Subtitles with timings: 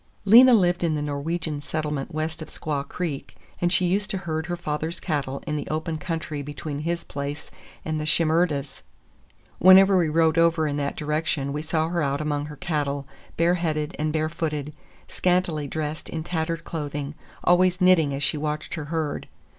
[0.25, 4.47] Lena lived in the Norwegian settlement west of Squaw Creek, and she used to herd
[4.47, 7.51] her father's cattle in the open country between his place
[7.85, 8.81] and the Shimerdas'.
[9.59, 13.05] Whenever we rode over in that direction we saw her out among her cattle,
[13.37, 14.73] bareheaded and barefooted,
[15.07, 17.13] scantily dressed in tattered clothing,
[17.43, 19.27] always knitting as she watched her herd.